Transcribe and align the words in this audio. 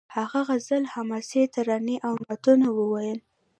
هغه 0.15 0.39
غزل 0.49 0.83
حماسي 0.93 1.41
ترانې 1.55 1.95
او 2.07 2.13
نعتونه 2.23 2.67
وویل 2.79 3.19